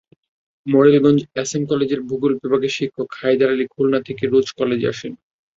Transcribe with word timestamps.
Morelganj 0.67 1.19
SM 1.35 1.63
কলেজের 1.71 2.01
ভূগোল 2.07 2.33
বিভাগের 2.41 2.75
শিক্ষক 2.77 3.09
হায়দার 3.19 3.53
আলী 3.53 3.65
খুলনা 3.73 3.99
থেকে 4.07 4.23
রোজ 4.25 4.47
কলেজে 4.57 4.87
আসেন। 4.93 5.13